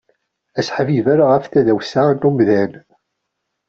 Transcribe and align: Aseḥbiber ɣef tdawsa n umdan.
Aseḥbiber 0.59 1.19
ɣef 1.29 1.43
tdawsa 1.47 2.03
n 2.17 2.25
umdan. 2.29 2.71